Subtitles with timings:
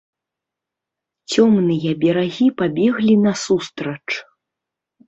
[1.35, 4.07] Цёмныя берагі пабеглі насустрач.